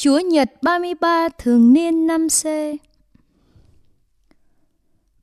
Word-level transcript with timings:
Chúa 0.00 0.18
Nhật 0.18 0.50
33 0.62 1.28
thường 1.28 1.72
niên 1.72 2.06
năm 2.06 2.26
C 2.28 2.46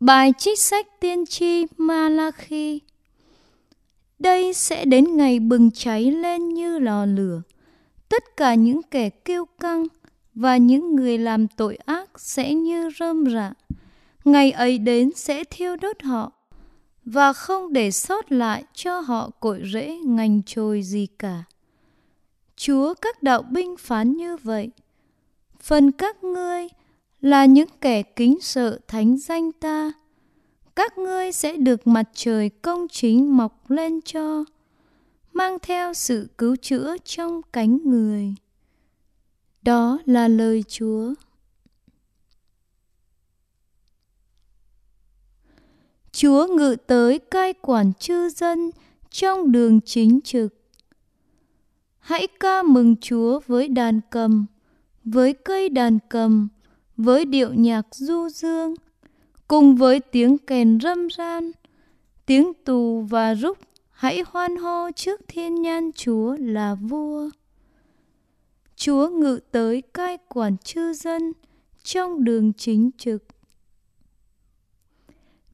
Bài 0.00 0.32
trích 0.38 0.58
sách 0.58 1.00
tiên 1.00 1.26
tri 1.26 1.66
Malachi 1.76 2.80
Đây 4.18 4.54
sẽ 4.54 4.84
đến 4.84 5.16
ngày 5.16 5.40
bừng 5.40 5.70
cháy 5.70 6.10
lên 6.12 6.48
như 6.48 6.78
lò 6.78 7.04
lửa. 7.04 7.42
Tất 8.08 8.36
cả 8.36 8.54
những 8.54 8.82
kẻ 8.82 9.10
kiêu 9.10 9.44
căng 9.60 9.86
và 10.34 10.56
những 10.56 10.96
người 10.96 11.18
làm 11.18 11.48
tội 11.48 11.76
ác 11.76 12.10
sẽ 12.16 12.54
như 12.54 12.90
rơm 12.98 13.26
rạ. 13.26 13.52
Ngày 14.24 14.52
ấy 14.52 14.78
đến 14.78 15.10
sẽ 15.16 15.44
thiêu 15.50 15.76
đốt 15.76 16.02
họ 16.02 16.32
và 17.04 17.32
không 17.32 17.72
để 17.72 17.90
sót 17.90 18.32
lại 18.32 18.64
cho 18.74 19.00
họ 19.00 19.30
cội 19.40 19.62
rễ 19.72 19.96
ngành 20.04 20.42
trồi 20.46 20.82
gì 20.82 21.06
cả. 21.18 21.44
Chúa 22.56 22.94
các 22.94 23.22
đạo 23.22 23.42
binh 23.42 23.76
phán 23.78 24.12
như 24.12 24.36
vậy. 24.36 24.70
Phần 25.60 25.92
các 25.92 26.24
ngươi 26.24 26.68
là 27.20 27.44
những 27.44 27.68
kẻ 27.80 28.02
kính 28.02 28.40
sợ 28.40 28.78
thánh 28.88 29.16
danh 29.18 29.52
ta. 29.52 29.92
Các 30.76 30.98
ngươi 30.98 31.32
sẽ 31.32 31.56
được 31.56 31.86
mặt 31.86 32.08
trời 32.14 32.48
công 32.48 32.88
chính 32.88 33.36
mọc 33.36 33.70
lên 33.70 34.00
cho, 34.00 34.44
mang 35.32 35.58
theo 35.62 35.94
sự 35.94 36.28
cứu 36.38 36.56
chữa 36.56 36.96
trong 37.04 37.40
cánh 37.52 37.78
người. 37.84 38.34
Đó 39.62 39.98
là 40.06 40.28
lời 40.28 40.64
Chúa. 40.68 41.14
Chúa 46.12 46.46
ngự 46.46 46.76
tới 46.76 47.18
cai 47.18 47.52
quản 47.52 47.92
chư 47.94 48.28
dân 48.28 48.70
trong 49.10 49.52
đường 49.52 49.80
chính 49.80 50.20
trực. 50.24 50.54
Hãy 52.06 52.26
ca 52.40 52.62
mừng 52.62 52.96
Chúa 53.00 53.40
với 53.46 53.68
đàn 53.68 54.00
cầm, 54.10 54.46
với 55.04 55.32
cây 55.32 55.68
đàn 55.68 55.98
cầm, 56.08 56.48
với 56.96 57.24
điệu 57.24 57.54
nhạc 57.54 57.86
du 57.94 58.28
dương, 58.28 58.74
cùng 59.48 59.76
với 59.76 60.00
tiếng 60.00 60.38
kèn 60.38 60.78
râm 60.82 61.08
ran, 61.08 61.52
tiếng 62.26 62.52
tù 62.64 63.00
và 63.00 63.34
rúc, 63.34 63.58
hãy 63.90 64.22
hoan 64.26 64.56
hô 64.56 64.90
trước 64.96 65.20
thiên 65.28 65.62
nhan 65.62 65.90
Chúa 65.92 66.36
là 66.40 66.74
vua. 66.74 67.30
Chúa 68.76 69.08
ngự 69.08 69.40
tới 69.50 69.82
cai 69.82 70.18
quản 70.28 70.56
chư 70.56 70.92
dân 70.92 71.32
trong 71.82 72.24
đường 72.24 72.52
chính 72.52 72.90
trực. 72.98 73.24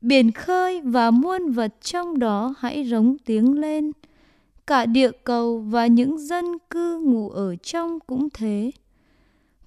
Biển 0.00 0.32
khơi 0.32 0.80
và 0.80 1.10
muôn 1.10 1.50
vật 1.50 1.74
trong 1.80 2.18
đó 2.18 2.54
hãy 2.58 2.84
rống 2.84 3.16
tiếng 3.24 3.60
lên. 3.60 3.92
Cả 4.66 4.86
địa 4.86 5.10
cầu 5.24 5.58
và 5.58 5.86
những 5.86 6.18
dân 6.18 6.58
cư 6.70 6.98
ngủ 6.98 7.30
ở 7.30 7.56
trong 7.56 8.00
cũng 8.00 8.28
thế. 8.30 8.70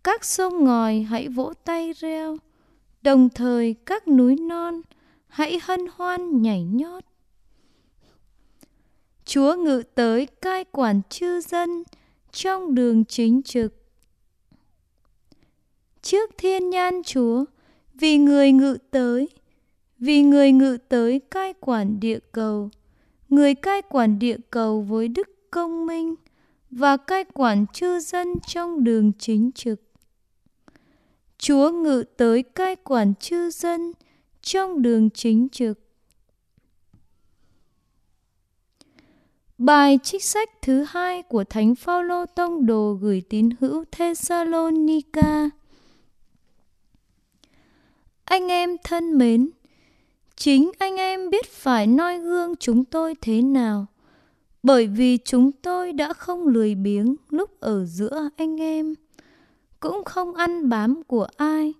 Các 0.03 0.25
sông 0.25 0.63
ngòi 0.63 0.99
hãy 0.99 1.27
vỗ 1.27 1.53
tay 1.63 1.93
reo, 1.93 2.37
đồng 3.01 3.29
thời 3.29 3.75
các 3.85 4.07
núi 4.07 4.35
non 4.35 4.81
hãy 5.27 5.59
hân 5.63 5.79
hoan 5.95 6.41
nhảy 6.41 6.63
nhót. 6.63 7.03
Chúa 9.25 9.55
ngự 9.55 9.83
tới 9.95 10.25
cai 10.25 10.63
quản 10.63 11.01
chư 11.09 11.41
dân 11.41 11.83
trong 12.31 12.75
đường 12.75 13.05
chính 13.05 13.41
trực. 13.43 13.73
Trước 16.01 16.29
thiên 16.37 16.69
nhan 16.69 17.01
Chúa, 17.05 17.45
vì 17.93 18.17
người 18.17 18.51
ngự 18.51 18.77
tới, 18.91 19.29
vì 19.99 20.21
người 20.21 20.51
ngự 20.51 20.77
tới 20.89 21.19
cai 21.19 21.53
quản 21.53 21.99
địa 21.99 22.19
cầu, 22.31 22.69
người 23.35 23.55
cai 23.55 23.81
quản 23.81 24.19
địa 24.19 24.37
cầu 24.49 24.81
với 24.81 25.07
đức 25.07 25.51
công 25.51 25.85
minh 25.85 26.15
và 26.71 26.97
cai 26.97 27.23
quản 27.33 27.65
chư 27.73 27.99
dân 27.99 28.33
trong 28.47 28.83
đường 28.83 29.11
chính 29.19 29.51
trực. 29.51 29.81
Chúa 31.37 31.71
ngự 31.71 32.03
tới 32.17 32.43
cai 32.43 32.75
quản 32.75 33.13
chư 33.15 33.49
dân 33.49 33.91
trong 34.41 34.81
đường 34.81 35.09
chính 35.09 35.49
trực. 35.49 35.79
Bài 39.57 39.99
trích 40.03 40.23
sách 40.23 40.49
thứ 40.61 40.85
hai 40.87 41.21
của 41.21 41.43
Thánh 41.43 41.75
Phaolô 41.75 42.25
tông 42.25 42.65
đồ 42.65 42.93
gửi 43.01 43.23
tín 43.29 43.49
hữu 43.59 43.85
Thessalonica. 43.91 45.49
Anh 48.25 48.47
em 48.47 48.75
thân 48.83 49.17
mến, 49.17 49.49
chính 50.35 50.71
anh 50.79 50.95
em 50.95 51.29
biết 51.29 51.45
phải 51.51 51.87
noi 51.87 52.19
gương 52.19 52.55
chúng 52.55 52.85
tôi 52.85 53.15
thế 53.21 53.41
nào, 53.41 53.85
bởi 54.63 54.87
vì 54.87 55.17
chúng 55.17 55.51
tôi 55.51 55.93
đã 55.93 56.13
không 56.13 56.47
lười 56.47 56.75
biếng 56.75 57.15
lúc 57.29 57.59
ở 57.59 57.85
giữa 57.85 58.29
anh 58.37 58.61
em, 58.61 58.95
cũng 59.79 60.03
không 60.03 60.35
ăn 60.35 60.69
bám 60.69 61.03
của 61.07 61.27
ai, 61.37 61.73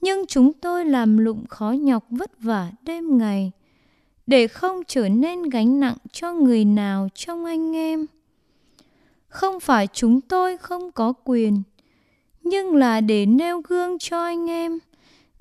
nhưng 0.00 0.26
chúng 0.26 0.52
tôi 0.52 0.84
làm 0.84 1.18
lụng 1.18 1.46
khó 1.46 1.70
nhọc 1.70 2.04
vất 2.10 2.30
vả 2.40 2.70
đêm 2.82 3.18
ngày 3.18 3.52
để 4.26 4.48
không 4.48 4.82
trở 4.86 5.08
nên 5.08 5.42
gánh 5.42 5.80
nặng 5.80 5.96
cho 6.12 6.32
người 6.32 6.64
nào 6.64 7.08
trong 7.14 7.44
anh 7.44 7.76
em. 7.76 8.06
Không 9.28 9.60
phải 9.60 9.86
chúng 9.92 10.20
tôi 10.20 10.56
không 10.56 10.92
có 10.92 11.12
quyền, 11.24 11.62
nhưng 12.42 12.76
là 12.76 13.00
để 13.00 13.26
nêu 13.26 13.60
gương 13.68 13.98
cho 13.98 14.24
anh 14.24 14.50
em, 14.50 14.78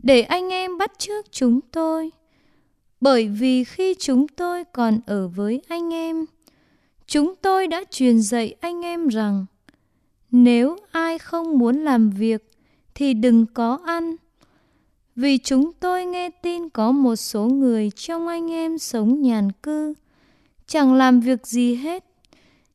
để 0.04 0.22
anh 0.22 0.50
em 0.50 0.78
bắt 0.78 0.92
chước 1.00 1.32
chúng 1.32 1.60
tôi. 1.62 2.12
Bởi 3.02 3.28
vì 3.28 3.64
khi 3.64 3.96
chúng 4.00 4.28
tôi 4.28 4.64
còn 4.64 5.00
ở 5.06 5.28
với 5.28 5.62
anh 5.68 5.94
em, 5.94 6.26
chúng 7.08 7.36
tôi 7.42 7.68
đã 7.68 7.84
truyền 7.92 8.22
dạy 8.22 8.56
anh 8.60 8.82
em 8.86 9.08
rằng 9.08 9.46
nếu 10.32 10.78
ai 10.92 11.20
không 11.20 11.58
muốn 11.58 11.78
làm 11.78 12.10
việc 12.10 12.52
thì 12.96 13.14
đừng 13.14 13.46
có 13.46 13.80
ăn 13.86 14.16
vì 15.16 15.38
chúng 15.38 15.72
tôi 15.80 16.06
nghe 16.06 16.30
tin 16.30 16.70
có 16.70 16.92
một 16.92 17.16
số 17.16 17.46
người 17.46 17.92
trong 17.96 18.28
anh 18.28 18.52
em 18.52 18.78
sống 18.78 19.22
nhàn 19.22 19.52
cư, 19.52 19.94
chẳng 20.68 20.94
làm 20.94 21.20
việc 21.20 21.48
gì 21.48 21.76
hết, 21.76 22.06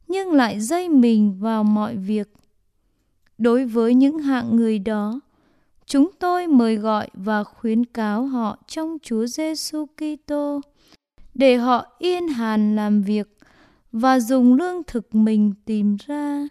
nhưng 0.09 0.33
lại 0.33 0.61
dây 0.61 0.89
mình 0.89 1.37
vào 1.41 1.65
mọi 1.65 1.97
việc. 1.97 2.29
Đối 3.39 3.65
với 3.65 3.95
những 3.95 4.19
hạng 4.19 4.57
người 4.57 4.79
đó, 4.79 5.21
chúng 5.87 6.11
tôi 6.19 6.47
mời 6.47 6.77
gọi 6.77 7.09
và 7.15 7.45
khuyến 7.45 7.85
cáo 7.85 8.27
họ 8.27 8.59
trong 8.67 8.97
Chúa 9.03 9.27
Giêsu 9.27 9.87
Kitô 9.87 10.61
để 11.35 11.57
họ 11.57 11.87
yên 11.99 12.29
hàn 12.29 12.77
làm 12.77 13.03
việc 13.03 13.39
và 13.93 14.21
dùng 14.21 14.55
lương 14.55 14.83
thực 14.87 15.15
mình 15.15 15.53
tìm 15.65 15.97
ra. 16.07 16.49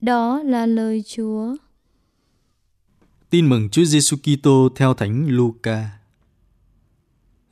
Đó 0.00 0.42
là 0.42 0.66
lời 0.66 1.02
Chúa. 1.06 1.56
Tin 3.30 3.48
mừng 3.48 3.70
Chúa 3.70 3.84
Giêsu 3.84 4.16
Kitô 4.16 4.68
theo 4.76 4.94
Thánh 4.94 5.26
Luca. 5.28 5.88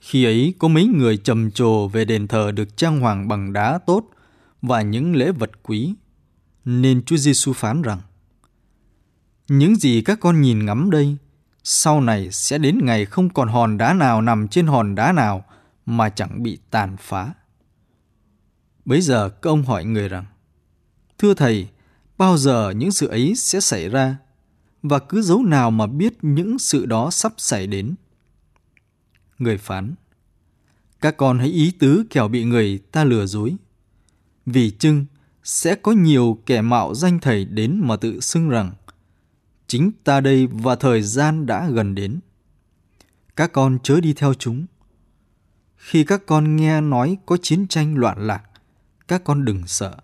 Khi 0.01 0.25
ấy 0.25 0.55
có 0.59 0.69
mấy 0.69 0.87
người 0.87 1.17
trầm 1.17 1.51
trồ 1.51 1.89
về 1.89 2.05
đền 2.05 2.29
thờ 2.29 2.53
được 2.53 2.77
trang 2.77 3.01
hoàng 3.01 3.29
bằng 3.29 3.53
đá 3.53 3.79
tốt 3.87 4.11
và 4.63 4.83
những 4.83 5.17
lễ 5.17 5.33
vật 5.33 5.51
quý, 5.63 5.95
nên 6.65 7.03
Chúa 7.05 7.17
Giêsu 7.17 7.53
phán 7.53 7.83
rằng: 7.83 8.01
những 9.49 9.77
gì 9.77 10.03
các 10.03 10.21
con 10.21 10.41
nhìn 10.41 10.67
ngắm 10.67 10.91
đây, 10.91 11.17
sau 11.65 12.01
này 12.01 12.31
sẽ 12.31 12.59
đến 12.59 12.79
ngày 12.83 13.05
không 13.05 13.29
còn 13.29 13.49
hòn 13.49 13.79
đá 13.79 13.95
nào 13.95 14.23
nằm 14.23 14.49
trên 14.49 14.67
hòn 14.67 14.95
đá 14.95 15.13
nào 15.13 15.45
mà 15.87 16.09
chẳng 16.09 16.43
bị 16.43 16.59
tàn 16.71 16.97
phá. 17.01 17.33
Bấy 18.85 19.01
giờ 19.01 19.29
các 19.29 19.51
ông 19.51 19.63
hỏi 19.63 19.85
người 19.85 20.09
rằng: 20.09 20.25
Thưa 21.19 21.35
thầy, 21.35 21.69
bao 22.19 22.37
giờ 22.37 22.73
những 22.77 22.93
sự 22.93 23.07
ấy 23.07 23.35
sẽ 23.37 23.61
xảy 23.61 23.89
ra? 23.89 24.17
và 24.85 24.99
cứ 24.99 25.23
dấu 25.23 25.43
nào 25.43 25.71
mà 25.71 25.87
biết 25.87 26.15
những 26.23 26.59
sự 26.59 26.87
đó 26.87 27.11
sắp 27.11 27.33
xảy 27.37 27.67
đến. 27.67 27.95
Người 29.39 29.59
phán 29.59 29.95
Các 31.01 31.17
con 31.17 31.39
hãy 31.39 31.49
ý 31.49 31.71
tứ 31.79 32.05
kẻo 32.11 32.29
bị 32.29 32.45
người 32.45 32.79
ta 32.79 33.05
lừa 33.05 33.27
dối. 33.27 33.57
Vì 34.47 34.71
chưng 34.71 35.07
sẽ 35.45 35.75
có 35.75 35.93
nhiều 35.93 36.39
kẻ 36.47 36.63
mạo 36.63 36.95
danh 36.95 37.19
thầy 37.21 37.45
đến 37.45 37.81
mà 37.85 37.97
tự 37.97 38.21
xưng 38.21 38.49
rằng 38.49 38.73
chính 39.67 39.93
ta 40.05 40.21
đây 40.21 40.47
và 40.47 40.77
thời 40.77 41.03
gian 41.03 41.47
đã 41.47 41.71
gần 41.71 41.95
đến. 41.95 42.21
Các 43.37 43.53
con 43.53 43.79
chớ 43.83 44.01
đi 44.01 44.13
theo 44.13 44.35
chúng. 44.35 44.67
Khi 45.77 46.05
các 46.05 46.27
con 46.27 46.57
nghe 46.57 46.81
nói 46.81 47.17
có 47.27 47.37
chiến 47.37 47.69
tranh 47.69 47.97
loạn 47.97 48.27
lạc, 48.27 48.43
các 49.09 49.25
con 49.25 49.45
đừng 49.45 49.67
sợ. 49.67 49.97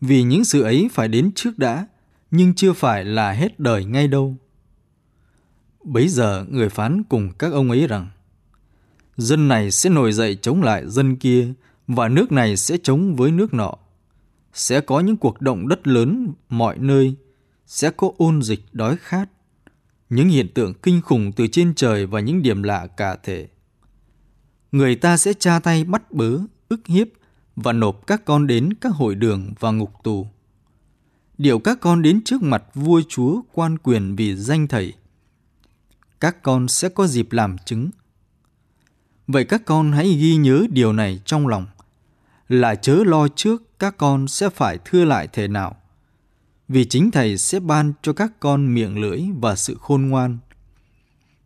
Vì 0.00 0.22
những 0.22 0.44
sự 0.44 0.62
ấy 0.62 0.88
phải 0.92 1.08
đến 1.08 1.32
trước 1.34 1.58
đã, 1.58 1.86
nhưng 2.30 2.54
chưa 2.54 2.72
phải 2.72 3.04
là 3.04 3.32
hết 3.32 3.60
đời 3.60 3.84
ngay 3.84 4.08
đâu. 4.08 4.36
Bấy 5.84 6.08
giờ 6.08 6.44
người 6.48 6.68
phán 6.68 7.02
cùng 7.04 7.32
các 7.38 7.52
ông 7.52 7.70
ấy 7.70 7.86
rằng, 7.86 8.08
dân 9.16 9.48
này 9.48 9.70
sẽ 9.70 9.90
nổi 9.90 10.12
dậy 10.12 10.38
chống 10.42 10.62
lại 10.62 10.86
dân 10.86 11.16
kia 11.16 11.52
và 11.86 12.08
nước 12.08 12.32
này 12.32 12.56
sẽ 12.56 12.76
chống 12.82 13.16
với 13.16 13.30
nước 13.30 13.54
nọ. 13.54 13.74
Sẽ 14.52 14.80
có 14.80 15.00
những 15.00 15.16
cuộc 15.16 15.40
động 15.40 15.68
đất 15.68 15.86
lớn 15.86 16.32
mọi 16.48 16.78
nơi, 16.78 17.16
sẽ 17.68 17.90
có 17.90 18.10
ôn 18.16 18.42
dịch 18.42 18.60
đói 18.72 18.96
khát, 18.96 19.28
những 20.10 20.28
hiện 20.28 20.48
tượng 20.54 20.74
kinh 20.74 21.02
khủng 21.02 21.32
từ 21.32 21.46
trên 21.46 21.74
trời 21.74 22.06
và 22.06 22.20
những 22.20 22.42
điểm 22.42 22.62
lạ 22.62 22.86
cả 22.86 23.16
thể. 23.22 23.48
Người 24.72 24.96
ta 24.96 25.16
sẽ 25.16 25.32
tra 25.32 25.58
tay 25.58 25.84
bắt 25.84 26.12
bớ, 26.12 26.38
ức 26.68 26.86
hiếp 26.86 27.08
và 27.56 27.72
nộp 27.72 28.06
các 28.06 28.24
con 28.24 28.46
đến 28.46 28.74
các 28.80 28.92
hội 28.94 29.14
đường 29.14 29.52
và 29.60 29.70
ngục 29.70 29.92
tù 30.02 30.26
điều 31.38 31.58
các 31.58 31.80
con 31.80 32.02
đến 32.02 32.20
trước 32.24 32.42
mặt 32.42 32.64
vua 32.74 33.02
chúa 33.08 33.40
quan 33.52 33.78
quyền 33.78 34.16
vì 34.16 34.36
danh 34.36 34.68
thầy. 34.68 34.92
Các 36.20 36.42
con 36.42 36.68
sẽ 36.68 36.88
có 36.88 37.06
dịp 37.06 37.32
làm 37.32 37.56
chứng. 37.58 37.90
Vậy 39.26 39.44
các 39.44 39.62
con 39.64 39.92
hãy 39.92 40.12
ghi 40.12 40.36
nhớ 40.36 40.66
điều 40.70 40.92
này 40.92 41.20
trong 41.24 41.46
lòng, 41.46 41.66
là 42.48 42.74
chớ 42.74 42.94
lo 43.06 43.28
trước 43.28 43.78
các 43.78 43.96
con 43.96 44.28
sẽ 44.28 44.50
phải 44.50 44.78
thưa 44.84 45.04
lại 45.04 45.28
thể 45.32 45.48
nào. 45.48 45.76
Vì 46.68 46.84
chính 46.84 47.10
thầy 47.10 47.38
sẽ 47.38 47.60
ban 47.60 47.92
cho 48.02 48.12
các 48.12 48.40
con 48.40 48.74
miệng 48.74 48.98
lưỡi 48.98 49.22
và 49.40 49.56
sự 49.56 49.76
khôn 49.80 50.02
ngoan. 50.02 50.38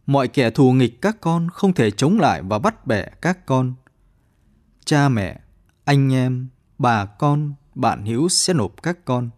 Mọi 0.06 0.28
kẻ 0.28 0.50
thù 0.50 0.72
nghịch 0.72 1.00
các 1.02 1.20
con 1.20 1.48
không 1.48 1.74
thể 1.74 1.90
chống 1.90 2.20
lại 2.20 2.42
và 2.42 2.58
bắt 2.58 2.86
bẻ 2.86 3.06
các 3.20 3.46
con. 3.46 3.74
Cha 4.84 5.08
mẹ, 5.08 5.40
anh 5.84 6.12
em, 6.12 6.48
bà 6.78 7.04
con, 7.04 7.54
bạn 7.74 8.06
hữu 8.06 8.28
sẽ 8.28 8.54
nộp 8.54 8.82
các 8.82 9.04
con 9.04 9.30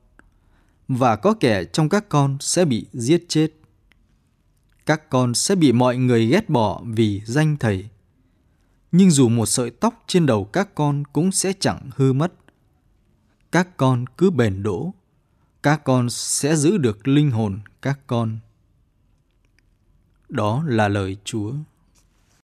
và 0.88 1.16
có 1.16 1.34
kẻ 1.40 1.64
trong 1.64 1.88
các 1.88 2.08
con 2.08 2.36
sẽ 2.40 2.64
bị 2.64 2.86
giết 2.92 3.24
chết. 3.28 3.48
Các 4.86 5.10
con 5.10 5.34
sẽ 5.34 5.54
bị 5.54 5.72
mọi 5.72 5.96
người 5.96 6.26
ghét 6.26 6.48
bỏ 6.48 6.82
vì 6.84 7.22
danh 7.24 7.56
thầy. 7.56 7.88
Nhưng 8.92 9.10
dù 9.10 9.28
một 9.28 9.46
sợi 9.46 9.70
tóc 9.70 10.04
trên 10.06 10.26
đầu 10.26 10.44
các 10.44 10.74
con 10.74 11.04
cũng 11.12 11.32
sẽ 11.32 11.52
chẳng 11.60 11.90
hư 11.96 12.12
mất. 12.12 12.32
Các 13.52 13.76
con 13.76 14.04
cứ 14.18 14.30
bền 14.30 14.62
đỗ, 14.62 14.94
các 15.64 15.84
con 15.84 16.10
sẽ 16.10 16.56
giữ 16.56 16.76
được 16.76 17.08
linh 17.08 17.30
hồn 17.30 17.60
các 17.82 17.98
con. 18.06 18.38
Đó 20.28 20.64
là 20.66 20.88
lời 20.88 21.16
Chúa. 21.24 21.52